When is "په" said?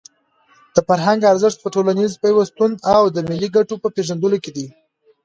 1.61-1.69, 3.83-3.87